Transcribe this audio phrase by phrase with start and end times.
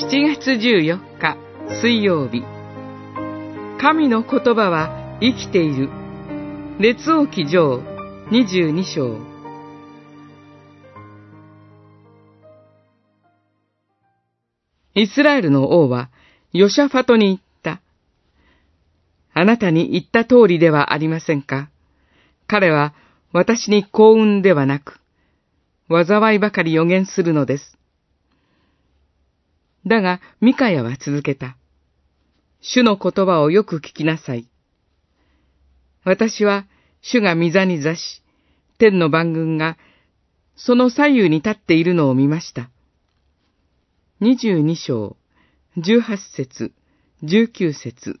[0.00, 1.36] 7月14日
[1.82, 2.44] 水曜日
[3.80, 5.90] 神の言葉は生きている
[6.78, 7.80] 列王記上
[8.30, 9.18] 22章
[14.94, 16.10] イスラエルの王は
[16.52, 17.82] ヨシャファトに言った。
[19.34, 21.70] あなたに言った通りではありませんか
[22.46, 22.94] 彼は
[23.32, 25.00] 私に幸運ではなく、
[25.88, 27.77] 災いばかり予言するのです。
[29.88, 31.56] だが、ミカヤは続けた。
[32.60, 34.46] 主の言葉をよく聞きなさい。
[36.04, 36.66] 私は、
[37.00, 38.22] 主が御座に座し、
[38.78, 39.78] 天の番軍が、
[40.56, 42.70] その左右に立っているのを見ました。
[44.20, 45.16] 二十二章、
[45.78, 46.72] 十八節、
[47.22, 48.20] 十九節。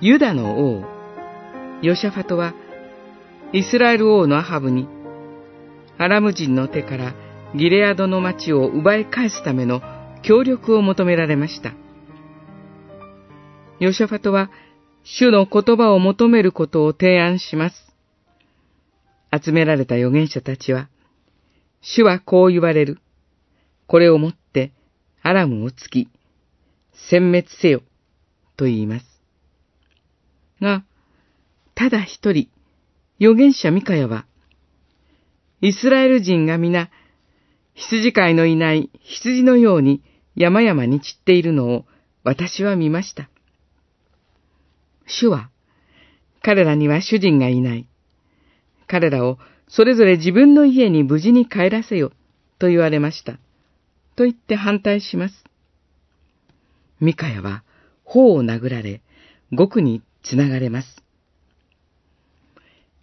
[0.00, 0.84] ユダの王、
[1.82, 2.54] ヨシャファトは、
[3.52, 4.88] イスラエル王のアハブに、
[5.98, 9.80] アラム人の手からギレアドの町を奪い返すための
[10.22, 11.74] 協力を求められました。
[13.80, 14.50] ヨシャファトは、
[15.04, 17.94] 主の言葉を求めることを提案します。
[19.32, 20.88] 集められた預言者たちは、
[21.80, 22.98] 主はこう言われる。
[23.86, 24.72] これをもって
[25.22, 26.08] アラムを突き、
[27.10, 27.82] 殲滅せよ、
[28.56, 29.06] と言います。
[30.60, 30.84] が、
[31.74, 32.48] ただ一人、
[33.20, 34.26] 預言者ミカヤは、
[35.60, 36.90] イスラエル人が皆、
[37.78, 40.02] 羊飼いのいない羊のように
[40.34, 41.84] 山々に散っているのを
[42.24, 43.30] 私は見ました。
[45.06, 45.50] 主は、
[46.42, 47.88] 彼らには主人がいない。
[48.86, 52.12] 彼らをそれぞれ自分の家に無事に帰らせよ、
[52.58, 53.38] と言われました。
[54.16, 55.44] と言って反対します。
[57.00, 57.62] ミカヤは
[58.04, 59.02] 頬を殴られ、
[59.52, 61.02] 獄につながれます。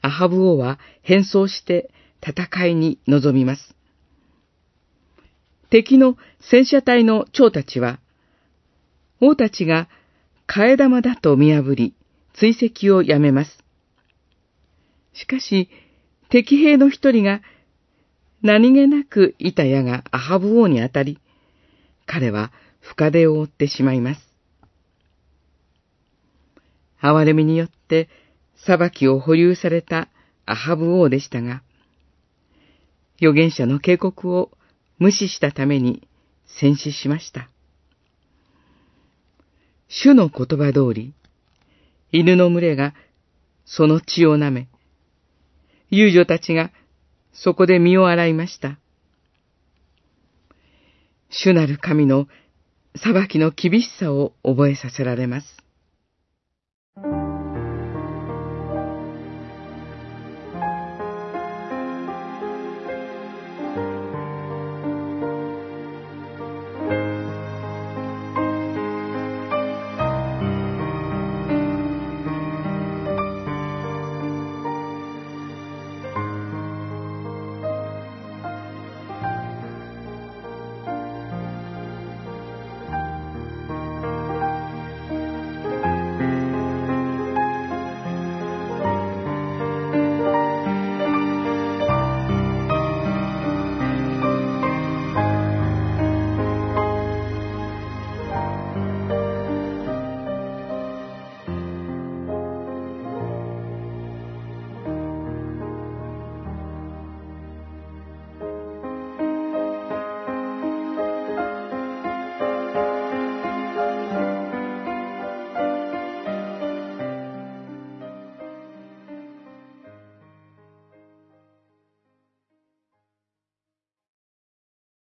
[0.02, 1.90] アハブ王は変装して
[2.22, 3.76] 戦いに臨みます。
[5.76, 8.00] 敵の戦車隊の長たちは、
[9.20, 9.90] 王たちが
[10.48, 11.94] 替え玉だと見破り、
[12.34, 13.62] 追跡をやめます。
[15.12, 15.70] しかし、
[16.30, 17.42] 敵兵の一人が、
[18.42, 21.20] 何気なくいた矢がアハブ王に当たり、
[22.06, 24.22] 彼は深手を負ってしまいます。
[27.02, 28.08] 哀れみによって
[28.56, 30.08] 裁きを保有された
[30.46, 31.64] アハブ王でしたが、
[33.20, 34.52] 預言者の警告を
[35.00, 36.08] 無視したために
[36.46, 37.50] 戦死しました。
[39.88, 41.14] 主の言葉通り、
[42.12, 42.94] 犬の群れが
[43.66, 44.68] その血を舐め、
[45.90, 46.72] 遊女たちが
[47.34, 48.80] そこで身を洗いました。
[51.30, 52.28] 主なる神の
[52.96, 55.65] 裁きの厳しさを覚えさせられます。